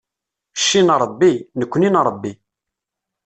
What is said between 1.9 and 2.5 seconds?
Ṛebbi.